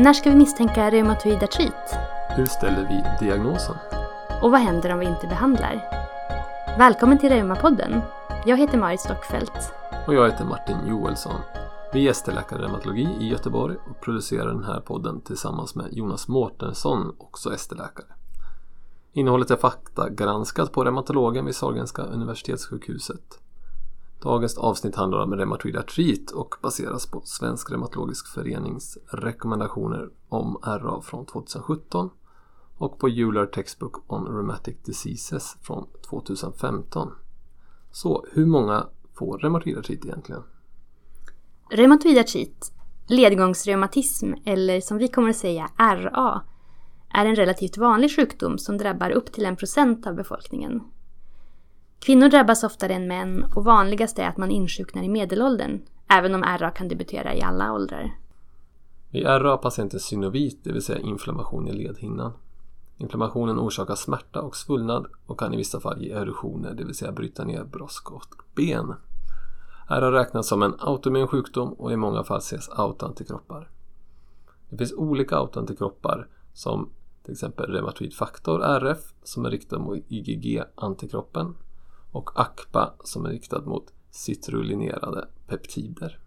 [0.00, 1.96] När ska vi misstänka reumatoid artrit?
[2.36, 3.76] Hur ställer vi diagnosen?
[4.42, 5.82] Och vad händer om vi inte behandlar?
[6.78, 8.00] Välkommen till Reumapodden.
[8.46, 9.72] Jag heter Marit Stockfeldt.
[10.06, 11.40] Och jag heter Martin Joelsson.
[11.92, 16.28] Vi är gästläkare i reumatologi i Göteborg och producerar den här podden tillsammans med Jonas
[16.28, 18.06] Mårtensson, också ST-läkare.
[19.12, 23.40] Innehållet är faktagranskat på reumatologen vid Sahlgrenska universitetssjukhuset.
[24.22, 31.00] Dagens avsnitt handlar om reumatoid artrit och baseras på Svensk reumatologisk förenings rekommendationer om RA
[31.00, 32.10] från 2017
[32.78, 37.12] och på Euler Textbook on Rheumatic Diseases från 2015.
[37.90, 40.42] Så hur många får reumatoid artrit egentligen?
[41.70, 42.72] Reumatoid artrit,
[43.06, 46.42] ledgångsreumatism eller som vi kommer att säga RA,
[47.14, 50.82] är en relativt vanlig sjukdom som drabbar upp till en procent av befolkningen.
[52.00, 56.42] Kvinnor drabbas oftare än män och vanligast är att man insjuknar i medelåldern, även om
[56.42, 58.14] RA kan debutera i alla åldrar.
[59.10, 62.32] Vid RA har patienten synovit, det vill säga inflammation i ledhinnan.
[62.96, 67.12] Inflammationen orsakar smärta och svullnad och kan i vissa fall ge erosioner, det vill säga
[67.12, 68.94] bryta ner brosk och ben.
[69.88, 73.68] RA räknas som en autoimmun sjukdom och i många fall ses autoantikroppar.
[74.68, 76.90] Det finns olika autoantikroppar som
[77.22, 81.54] till exempel reumatoid faktor RF som är riktad mot IgG-antikroppen
[82.12, 86.18] och ACPA som är riktad mot citrulinerade peptider.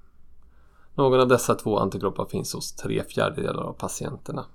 [0.96, 4.46] Någon av dessa två antikroppar finns hos tre fjärdedelar av patienterna.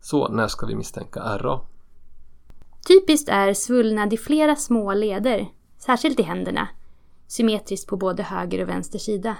[0.00, 1.60] Så när ska vi misstänka RA?
[2.88, 6.68] Typiskt är svullnad i flera små leder, särskilt i händerna,
[7.26, 9.36] symmetriskt på både höger och vänster sida.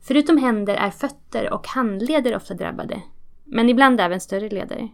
[0.00, 3.02] Förutom händer är fötter och handleder ofta drabbade,
[3.44, 4.88] men ibland även större leder.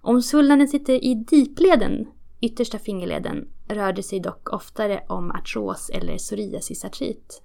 [0.00, 2.06] Om svullnaden sitter i dipleden
[2.40, 7.42] yttersta fingerleden rör det sig dock oftare om artros eller psoriasisartrit.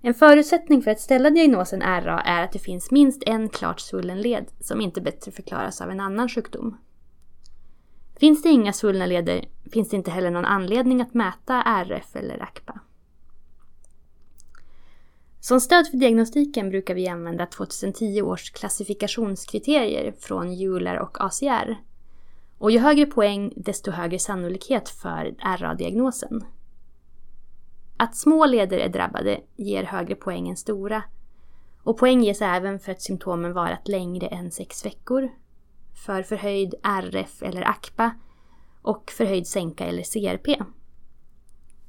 [0.00, 4.20] En förutsättning för att ställa diagnosen RA är att det finns minst en klart svullen
[4.20, 6.76] led som inte bättre förklaras av en annan sjukdom.
[8.16, 12.42] Finns det inga svullna leder finns det inte heller någon anledning att mäta RF eller
[12.42, 12.80] ACPA.
[15.40, 21.76] Som stöd för diagnostiken brukar vi använda 2010 års klassifikationskriterier från EULAR och ACR
[22.62, 26.44] och ju högre poäng, desto högre sannolikhet för RA-diagnosen.
[27.96, 31.02] Att små leder är drabbade ger högre poäng än stora.
[31.82, 35.28] Och poäng ges även för att symptomen varat längre än sex veckor,
[36.06, 38.14] för förhöjd RF eller ACPA
[38.82, 40.62] och förhöjd sänka eller CRP.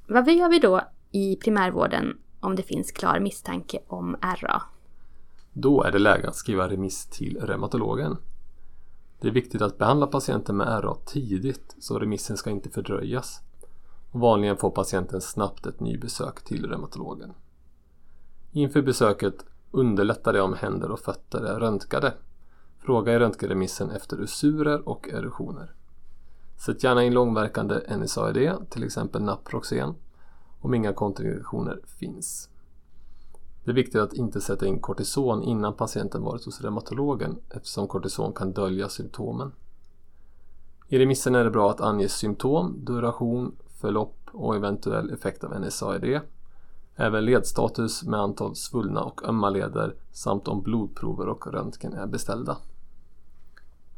[0.08, 4.62] Vad gör vi då i primärvården om det finns klar misstanke om RA?
[5.54, 8.18] Då är det läge att skriva remiss till reumatologen
[9.24, 13.42] det är viktigt att behandla patienten med RA tidigt så remissen ska inte fördröjas.
[14.12, 17.34] Och vanligen får patienten snabbt ett nybesök till reumatologen.
[18.52, 22.14] Inför besöket underlättar det om händer och fötter är röntgade.
[22.80, 25.76] Fråga i röntgenremissen efter usurer och erosioner.
[26.66, 29.96] Sätt gärna in långverkande NSAID, till exempel Naproxen,
[30.60, 32.50] om inga kontraindikationer finns.
[33.63, 38.34] Det är viktigt att inte sätta in kortison innan patienten varit hos reumatologen eftersom kortison
[38.34, 39.51] kan dölja symptomen.
[40.88, 46.19] I remissen är det bra att ange symptom, duration, förlopp och eventuell effekt av NSAID.
[46.96, 52.57] Även ledstatus med antal svullna och ömma leder samt om blodprover och röntgen är beställda.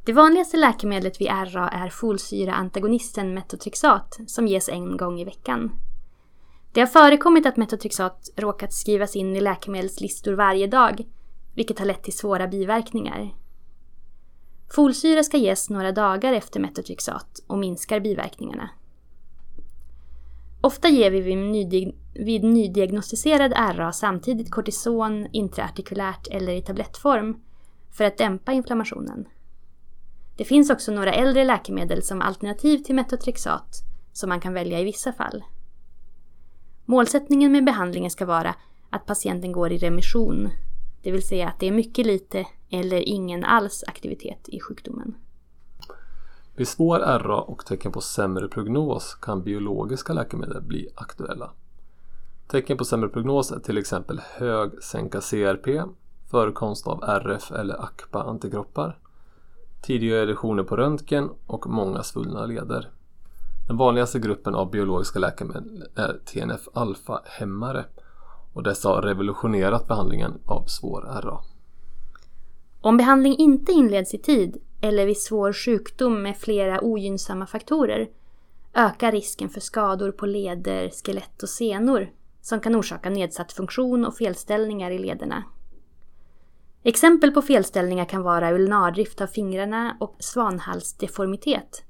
[0.05, 5.71] Det vanligaste läkemedlet vid RA är folsyraantagonisten metotrexat som ges en gång i veckan.
[6.75, 11.05] Det har förekommit att metotrexat råkat skrivas in i läkemedelslistor varje dag,
[11.53, 13.35] vilket har lett till svåra biverkningar.
[14.75, 18.69] Folsyra ska ges några dagar efter metotrexat och minskar biverkningarna.
[20.61, 21.21] Ofta ger vi
[22.13, 27.41] vid, nydiagnostiserad RA samtidigt kortison intraartikulärt eller i tablettform
[27.91, 29.25] för att dämpa inflammationen.
[30.37, 34.83] Det finns också några äldre läkemedel som alternativ till metotrexat som man kan välja i
[34.83, 35.43] vissa fall.
[36.85, 38.55] Målsättningen med behandlingen ska vara
[38.89, 40.49] att patienten går i remission,
[41.03, 45.15] det vill säga att det är mycket lite eller ingen alls aktivitet i sjukdomen.
[46.55, 51.51] Vid svår RA och tecken på sämre prognos kan biologiska läkemedel bli aktuella.
[52.47, 55.83] Tecken på sämre prognos är till exempel hög sänka CRP,
[56.31, 58.99] förekomst av RF eller ACPA-antikroppar,
[59.81, 62.89] tidiga erosioner på röntgen och många svullna leder.
[63.67, 67.85] Den vanligaste gruppen av biologiska läkemedel är TNF-alfa-hämmare
[68.53, 71.39] och dessa har revolutionerat behandlingen av svår RA.
[72.81, 78.09] Om behandling inte inleds i tid eller vid svår sjukdom med flera ogynnsamma faktorer
[78.73, 82.09] ökar risken för skador på leder, skelett och senor
[82.41, 85.43] som kan orsaka nedsatt funktion och felställningar i lederna.
[86.83, 91.83] Exempel på felställningar kan vara ulnardrift av fingrarna och svanhalsdeformitet,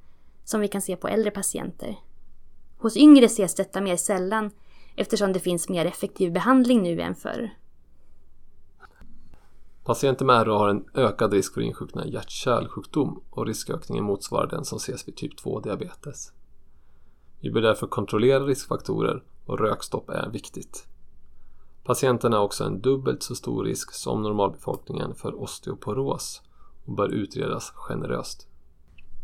[0.45, 1.95] som vi kan se på äldre patienter.
[2.77, 4.51] Hos yngre ses detta mer sällan
[4.95, 7.49] eftersom det finns mer effektiv behandling nu än förr.
[9.83, 14.47] Patienter med RA har en ökad risk för att insjukna i hjärt-kärlsjukdom och riskökningen motsvarar
[14.47, 16.31] den som ses vid typ 2-diabetes.
[17.39, 20.87] Vi bör därför kontrollera riskfaktorer och rökstopp är viktigt.
[21.83, 26.41] Patienterna har också en dubbelt så stor risk som normalbefolkningen för osteoporos
[26.85, 28.47] och bör utredas generöst.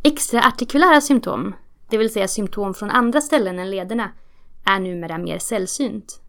[0.03, 1.55] Extraartikulära symptom,
[1.89, 4.11] det vill säga symptom från andra ställen än lederna,
[4.65, 6.21] är numera mer sällsynt.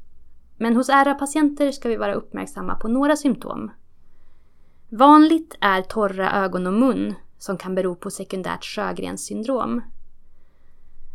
[0.57, 3.71] Men hos RA-patienter ska vi vara uppmärksamma på några symptom.
[4.89, 9.81] Vanligt är torra ögon och mun som kan bero på sekundärt Sjögrens syndrom.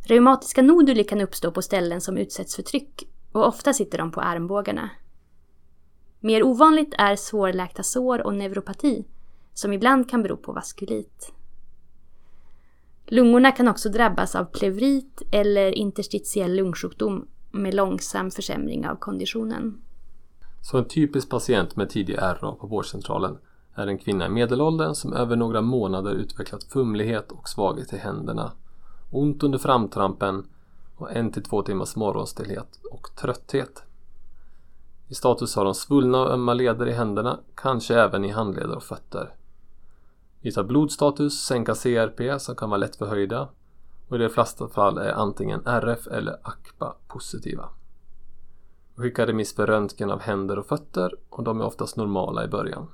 [0.05, 4.21] Reumatiska noduli kan uppstå på ställen som utsätts för tryck och ofta sitter de på
[4.21, 4.89] armbågarna.
[6.19, 9.05] Mer ovanligt är svårläkta sår och neuropati
[9.53, 11.33] som ibland kan bero på vaskulit.
[13.09, 19.81] Lungorna kan också drabbas av pleurit eller interstitiell lungsjukdom med långsam försämring av konditionen.
[20.61, 23.37] Så en typisk patient med tidig RA på vårdcentralen
[23.75, 28.51] är en kvinna i medelåldern som över några månader utvecklat fumlighet och svaghet i händerna,
[29.11, 30.45] ont under framtrampen
[30.95, 33.83] och en till två timmars morgonstelhet och trötthet.
[35.07, 38.83] I status har de svullna och ömma leder i händerna, kanske även i handleder och
[38.83, 39.33] fötter.
[40.47, 43.49] Visar blodstatus, sänka CRP som kan vara lätt förhöjda
[44.07, 47.69] och i de flesta fall är antingen RF eller ACPA positiva.
[48.95, 52.47] Vi skickar remiss för röntgen av händer och fötter och de är oftast normala i
[52.47, 52.87] början.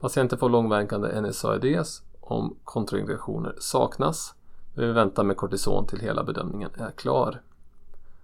[0.00, 4.34] Patienten får långverkande NSAIDs om kontraindikationer saknas.
[4.74, 7.42] Vi väntar med kortison till hela bedömningen är klar.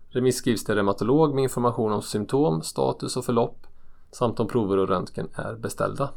[0.08, 3.66] Remiss skrivs till reumatolog med information om symptom, status och förlopp
[4.12, 6.10] samt om prover och röntgen är beställda.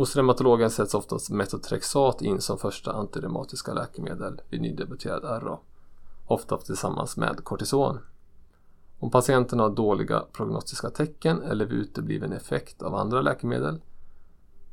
[0.00, 5.58] Hos reumatologen sätts oftast metotrexat in som första antireumatiska läkemedel vid nydebuterad RA,
[6.26, 7.98] ofta tillsammans med kortison.
[8.98, 13.80] Om patienten har dåliga prognostiska tecken eller vid utebliven effekt av andra läkemedel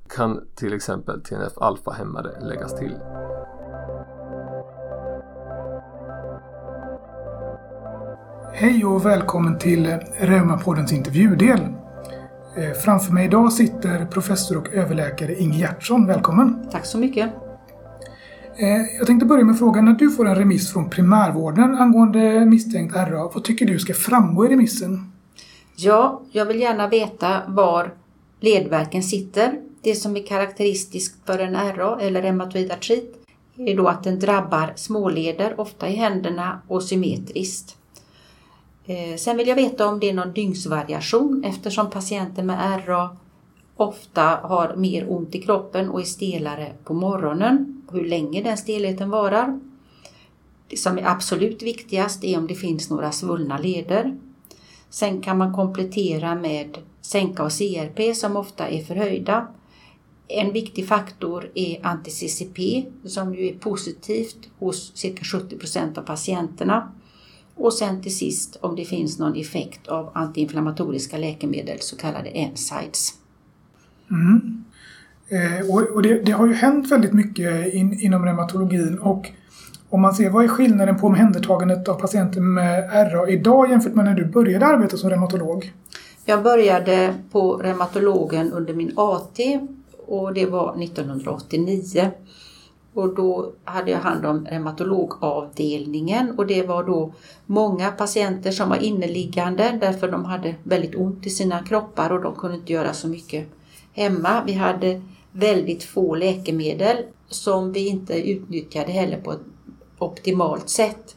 [0.09, 2.95] kan till exempel TNF-alfa-hämmare läggas till.
[8.53, 9.85] Hej och välkommen till
[10.19, 11.76] Reumapoddens intervjudel.
[12.57, 16.07] Eh, framför mig idag sitter professor och överläkare Inge Gertsson.
[16.07, 16.67] Välkommen!
[16.71, 17.29] Tack så mycket!
[18.57, 22.95] Eh, jag tänkte börja med frågan, när du får en remiss från primärvården angående misstänkt
[22.95, 25.11] RA, vad tycker du ska framgå i remissen?
[25.75, 27.93] Ja, jag vill gärna veta var
[28.39, 29.61] ledverken sitter.
[29.81, 33.27] Det som är karaktäristiskt för en RA eller reumatoid artrit
[33.57, 37.77] är då att den drabbar småleder, ofta i händerna och symmetriskt.
[38.87, 43.17] Eh, sen vill jag veta om det är någon dygnsvariation eftersom patienter med RA
[43.75, 47.81] ofta har mer ont i kroppen och är stelare på morgonen.
[47.91, 49.59] Hur länge den stelheten varar.
[50.67, 54.17] Det som är absolut viktigast är om det finns några svullna leder.
[54.89, 59.47] Sen kan man komplettera med sänka och CRP som ofta är förhöjda.
[60.27, 66.91] En viktig faktor är anti-CCP som ju är positivt hos cirka 70 procent av patienterna.
[67.57, 73.13] Och sen till sist om det finns någon effekt av antiinflammatoriska läkemedel, så kallade NSAIDs.
[74.11, 74.63] Mm.
[75.29, 79.31] Eh, och, och det, det, har ju hänt väldigt mycket in, inom reumatologin och
[79.89, 84.05] om man ser vad är skillnaden på omhändertagandet av patienter med RA idag jämfört med
[84.05, 85.73] när du började arbeta som reumatolog?
[86.25, 89.39] Jag började på reumatologen under min AT
[90.07, 92.11] och det var 1989.
[92.97, 97.13] Och då hade jag hand om reumatologavdelningen och det var då
[97.45, 102.35] många patienter som var inneliggande därför de hade väldigt ont i sina kroppar och de
[102.35, 103.47] kunde inte göra så mycket
[103.93, 104.43] hemma.
[104.45, 105.01] Vi hade
[105.31, 106.97] väldigt få läkemedel
[107.29, 109.45] som vi inte utnyttjade heller på ett
[109.97, 111.15] optimalt sätt.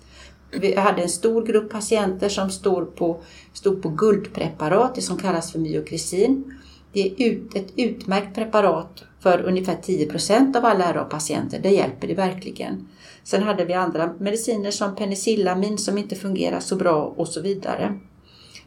[0.51, 3.21] Vi hade en stor grupp patienter som stod på,
[3.53, 6.60] stod på guldpreparat, det som kallas för myokrisin.
[6.93, 11.61] Det är ut, ett utmärkt preparat för ungefär 10% av alla RA-patienter.
[11.63, 12.89] Det hjälper det verkligen.
[13.25, 17.99] Sen hade vi andra mediciner som penicillamin som inte fungerar så bra och så vidare.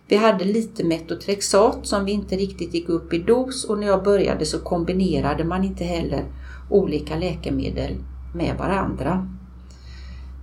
[0.07, 4.03] Vi hade lite metotrexat som vi inte riktigt gick upp i dos och när jag
[4.03, 6.25] började så kombinerade man inte heller
[6.69, 7.95] olika läkemedel
[8.35, 9.27] med varandra.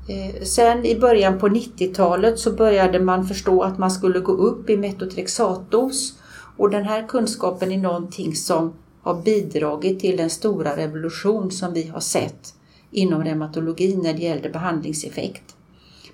[0.08, 4.70] Eh, sen i början på 90-talet så började man förstå att man skulle gå upp
[4.70, 6.19] i metotrexatdos
[6.60, 11.86] och den här kunskapen är någonting som har bidragit till den stora revolution som vi
[11.86, 12.54] har sett
[12.90, 15.56] inom reumatologin när det gällde behandlingseffekt.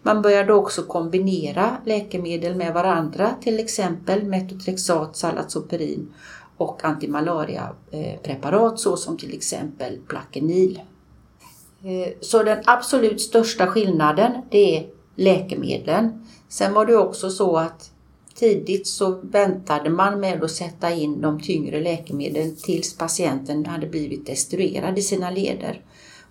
[0.02, 6.14] Man började också kombinera läkemedel med varandra, till exempel metotrexat, salatsoperin
[6.56, 10.80] och antimalariapreparat såsom till exempel Plaquenil.
[11.82, 16.26] Eh, så den absolut största skillnaden det är läkemedlen.
[16.48, 17.92] Sen var det också så att
[18.38, 24.26] tidigt så väntade man med att sätta in de tyngre läkemedlen tills patienten hade blivit
[24.26, 25.80] destruerad i sina leder.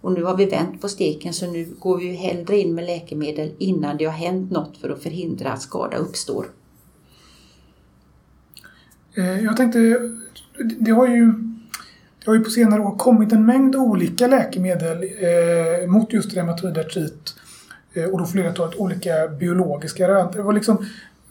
[0.02, 3.52] Och nu har vi vänt på steken så nu går vi hellre in med läkemedel
[3.58, 6.46] innan det har hänt något för att förhindra att skada uppstår.
[9.18, 10.00] Eh, jag tänkte,
[10.80, 11.34] det har ju,
[12.20, 16.78] det har ju på senare år kommit en mängd olika läkemedel eh, mot just reumatoid
[16.78, 17.36] artrit
[17.94, 20.32] eh, och då flera olika biologiska rön.
[20.34, 20.86] Det var liksom,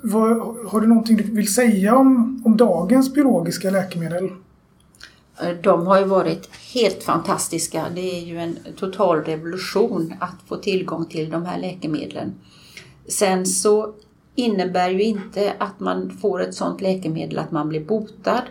[0.06, 4.30] vad, har du någonting du vill säga om, om dagens biologiska läkemedel?
[5.42, 7.84] Eh, de har ju varit helt fantastiska.
[7.94, 12.34] Det är ju en total revolution att få tillgång till de här läkemedlen.
[13.08, 13.94] Sen så
[14.34, 18.42] innebär ju inte att man får ett sådant läkemedel att man blir botad.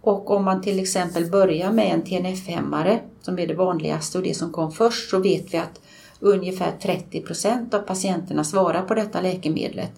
[0.00, 4.34] Och om man till exempel börjar med en TNF-hämmare som är det vanligaste och det
[4.34, 5.80] som kom först så vet vi att
[6.20, 9.92] ungefär 30 procent av patienterna svarar på detta läkemedlet.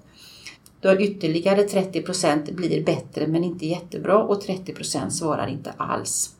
[0.82, 6.34] Då ytterligare 30 procent blir bättre men inte jättebra och 30 procent svarar inte alls.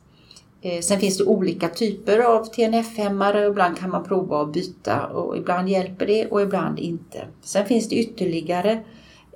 [0.61, 5.07] Eh, sen finns det olika typer av TNF-hämmare och ibland kan man prova att byta
[5.07, 7.27] och ibland hjälper det och ibland inte.
[7.41, 8.83] Sen finns det ytterligare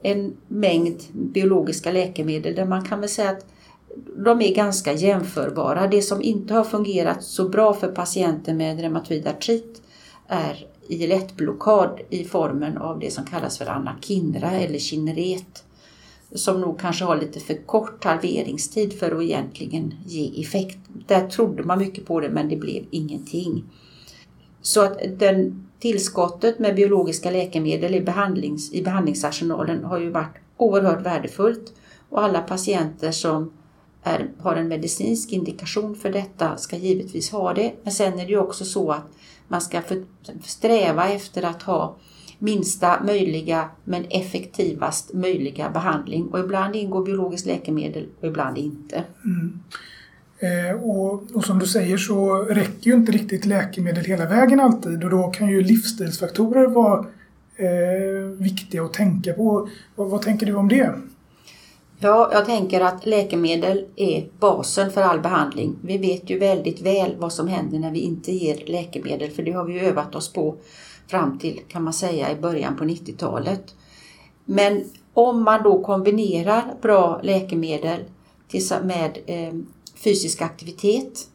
[0.03, 3.45] en mängd biologiska läkemedel där man kan väl säga att
[4.17, 5.87] de är ganska jämförbara.
[5.87, 9.81] Det som inte har fungerat så bra för patienter med reumatoid artrit
[10.27, 15.63] är IL-1-blockad i formen av det som kallas för anakinra eller Kineret
[16.32, 20.77] som nog kanske har lite för kort halveringstid för att egentligen ge effekt.
[21.08, 23.63] Där trodde man mycket på det men det blev ingenting.
[24.62, 31.06] Så att den tillskottet med biologiska läkemedel i, behandlings, i behandlingsarsenalen har ju varit oerhört
[31.06, 31.74] värdefullt
[32.10, 33.51] och alla patienter som
[34.03, 37.74] är, har en medicinsk indikation för detta ska givetvis ha det.
[37.84, 39.08] Men sen är det ju också så att
[39.48, 40.04] man ska för,
[40.44, 41.96] sträva efter att ha
[42.39, 46.27] minsta möjliga men effektivast möjliga behandling.
[46.27, 49.04] Och ibland ingår biologiskt läkemedel och ibland inte.
[49.25, 49.60] Mm.
[50.39, 55.04] Eh, och, och, som du säger så räcker ju inte riktigt läkemedel hela vägen alltid
[55.04, 57.06] och då kan ju livsstilsfaktorer vara
[57.56, 59.70] eh, viktiga att tänka på.
[59.96, 60.94] Vad, vad tänker du om det?
[62.00, 65.75] Ja, jag tänker att läkemedel är basen för all behandling.
[65.82, 69.51] Vi vet ju väldigt väl vad som händer när vi inte ger läkemedel för det
[69.51, 70.56] har vi övat oss på
[71.08, 73.75] fram till kan man säga i början på 90-talet.
[74.46, 78.00] Men om man då kombinerar bra läkemedel
[78.84, 79.54] med eh,
[79.96, 81.27] fysisk aktivitet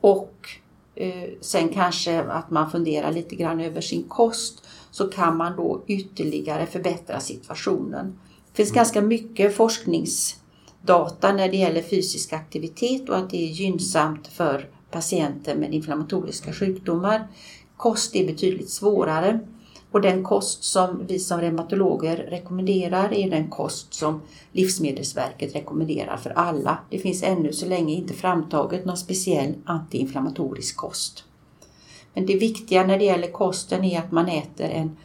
[0.00, 0.48] och
[0.94, 5.82] eh, sen kanske att man funderar lite grann över sin kost så kan man då
[5.86, 8.18] ytterligare förbättra situationen.
[8.52, 14.26] Det finns ganska mycket forskningsdata när det gäller fysisk aktivitet och att det är gynnsamt
[14.26, 17.28] för patienter med inflammatoriska sjukdomar.
[17.76, 19.40] Kost är betydligt svårare
[19.90, 26.30] och den kost som vi som reumatologer rekommenderar är den kost som Livsmedelsverket rekommenderar för
[26.30, 26.78] alla.
[26.90, 31.24] Det finns ännu så länge inte framtaget någon speciell antiinflammatorisk kost.
[32.14, 34.96] Men det viktiga när det gäller kosten är att man äter en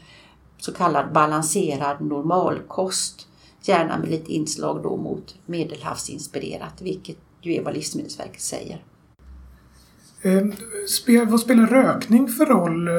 [0.58, 3.28] så kallad balanserad normalkost.
[3.62, 8.84] Gärna med lite inslag då mot medelhavsinspirerat, vilket ju är vad Livsmedelsverket säger.
[10.22, 12.94] Eh, vad spelar rökning för roll eh,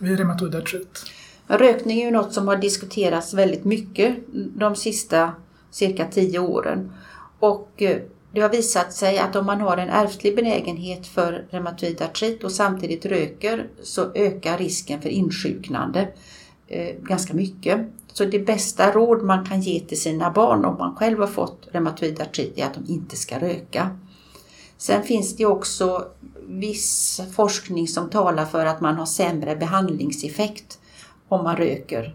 [0.00, 1.04] vid reumatoid artrit?
[1.46, 5.32] Rökning är ju något som har diskuterats väldigt mycket de sista
[5.70, 6.92] cirka tio åren.
[7.38, 7.98] Och eh,
[8.32, 12.52] det har visat sig att om man har en ärftlig benägenhet för reumatoid artrit och
[12.52, 16.08] samtidigt röker så ökar risken för insjuknande
[17.02, 17.80] ganska mycket.
[18.12, 21.68] Så det bästa råd man kan ge till sina barn om man själv har fått
[21.72, 23.98] reumatoid artrit är att de inte ska röka.
[24.76, 26.08] Sen finns det också
[26.46, 30.78] viss forskning som talar för att man har sämre behandlingseffekt
[31.28, 32.14] om man röker.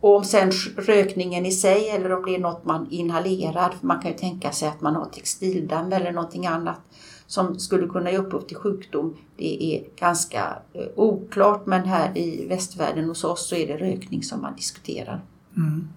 [0.00, 4.00] Och om sen rökningen i sig eller om det är något man inhalerar, för man
[4.00, 6.80] kan ju tänka sig att man har textildamm eller någonting annat
[7.26, 9.16] som skulle kunna ge upphov till sjukdom.
[9.36, 14.22] Det är ganska eh, oklart men här i västvärlden hos oss så är det rökning
[14.22, 15.20] som man diskuterar.
[15.56, 15.88] Mm.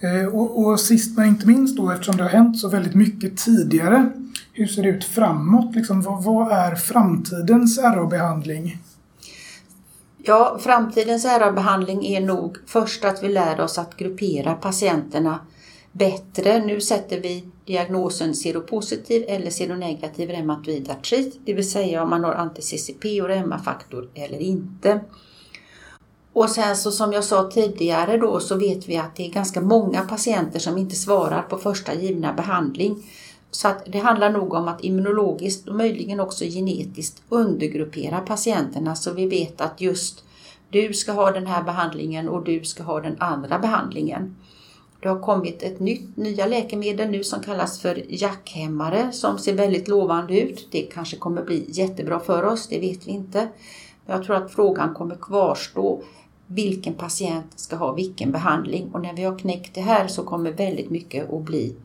[0.00, 3.36] Eh, och, och sist men inte minst då eftersom det har hänt så väldigt mycket
[3.36, 4.12] tidigare
[4.56, 5.74] hur ser det ut framåt?
[5.74, 8.78] Liksom, vad, vad är framtidens RA-behandling?
[10.28, 15.38] Ja, framtidens RA-behandling är nog först att vi lär oss att gruppera patienterna
[15.92, 16.64] bättre.
[16.64, 22.34] Nu sätter vi diagnosen seropositiv eller seronegativ reumatoid artrit, det vill säga om man har
[22.34, 25.00] anti-CCP och reumafaktor eller inte.
[26.32, 29.60] Och sen så som jag sa tidigare då så vet vi att det är ganska
[29.60, 32.96] många patienter som inte svarar på första givna behandling.
[33.56, 39.12] Så att det handlar nog om att immunologiskt och möjligen också genetiskt undergruppera patienterna så
[39.12, 40.24] vi vet att just
[40.70, 44.36] du ska ha den här behandlingen och du ska ha den andra behandlingen.
[45.00, 49.88] Det har kommit ett nytt, nya läkemedel nu som kallas för jackhämmare som ser väldigt
[49.88, 50.68] lovande ut.
[50.70, 53.48] Det kanske kommer bli jättebra för oss, det vet vi inte.
[54.06, 56.02] Men jag tror att frågan kommer kvarstå.
[56.46, 58.90] Vilken patient ska ha vilken behandling?
[58.92, 61.76] Och när vi har knäckt det här så kommer väldigt mycket att bli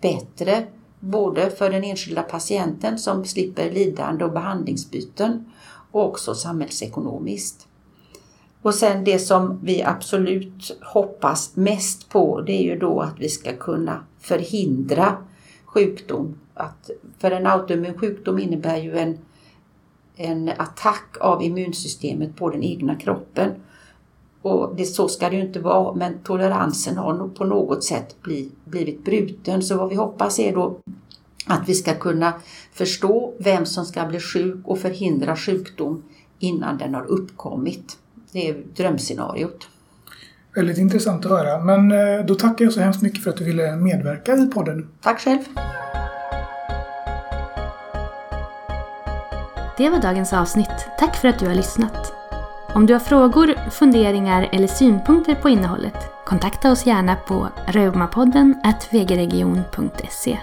[0.00, 0.66] bättre.
[1.04, 5.44] Både för den enskilda patienten som slipper lidande och behandlingsbyten
[5.90, 7.66] och också samhällsekonomiskt.
[8.62, 13.28] Och sen det som vi absolut hoppas mest på det är ju då att vi
[13.28, 15.16] ska kunna förhindra
[15.64, 16.38] sjukdom.
[16.54, 19.18] Att, för en autoimmun sjukdom innebär ju en,
[20.16, 23.50] en attack av immunsystemet på den egna kroppen.
[24.42, 28.22] Och det, så ska det ju inte vara men toleransen har nog på något sätt
[28.22, 29.62] bli, blivit bruten.
[29.62, 30.78] Så vad vi hoppas är då
[31.46, 32.32] att vi ska kunna
[32.72, 36.02] förstå vem som ska bli sjuk och förhindra sjukdom
[36.38, 37.98] innan den har uppkommit.
[38.32, 39.68] Det är drömscenariot.
[40.54, 41.64] Väldigt intressant att höra.
[41.64, 44.88] Men eh, då tackar jag så hemskt mycket för att du ville medverka i podden.
[45.00, 45.40] Tack själv!
[49.76, 50.88] Det var dagens avsnitt.
[50.98, 52.12] Tack för att du har lyssnat.
[52.74, 56.24] Om du har frågor, funderingar eller synpunkter på innehållet.
[56.24, 58.60] Kontakta oss gärna på reumapodden
[58.92, 60.38] vgregion.se